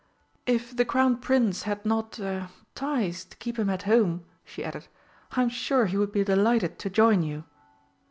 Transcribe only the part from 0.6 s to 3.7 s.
the Crown Prince had not er ties to keep him